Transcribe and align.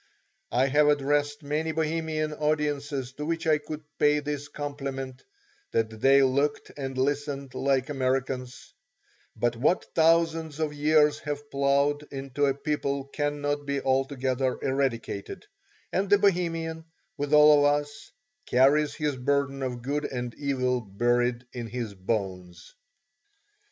I 0.51 0.65
have 0.65 0.87
addressed 0.87 1.43
many 1.43 1.71
Bohemian 1.73 2.33
audiences 2.33 3.13
to 3.13 3.25
which 3.27 3.45
I 3.45 3.59
could 3.59 3.83
pay 3.99 4.17
this 4.19 4.47
compliment, 4.47 5.21
that 5.73 6.01
they 6.01 6.23
looked 6.23 6.71
and 6.75 6.97
listened 6.97 7.53
like 7.53 7.87
Americans; 7.87 8.73
but 9.35 9.55
what 9.55 9.85
thousands 9.93 10.59
of 10.59 10.73
years 10.73 11.19
have 11.19 11.51
plowed 11.51 12.07
into 12.11 12.47
a 12.47 12.55
people 12.55 13.03
cannot 13.09 13.67
be 13.67 13.79
altogether 13.79 14.57
eradicated, 14.63 15.45
and 15.93 16.09
the 16.09 16.17
Bohemian, 16.17 16.85
with 17.15 17.31
all 17.31 17.59
of 17.63 17.71
us, 17.81 18.09
carries 18.47 18.95
his 18.95 19.15
burden 19.17 19.61
of 19.61 19.83
good 19.83 20.05
and 20.05 20.33
evil 20.33 20.81
buried 20.81 21.45
in 21.53 21.67
his 21.67 21.93
bones. 21.93 22.73